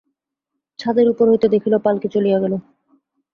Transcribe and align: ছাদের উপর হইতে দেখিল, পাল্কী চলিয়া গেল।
ছাদের 0.79 1.07
উপর 1.09 1.25
হইতে 1.29 1.47
দেখিল, 1.49 1.73
পাল্কী 1.77 2.07
চলিয়া 2.07 2.37
গেল। 2.39 2.53